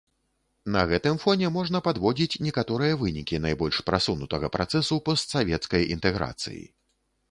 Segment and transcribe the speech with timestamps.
[0.75, 6.63] На гэтым фоне можна падводзіць некаторыя вынікі найбольш прасунутага працэсу постсавецкай інтэграцыі.